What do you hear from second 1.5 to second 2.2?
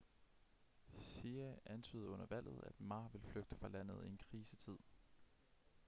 antydede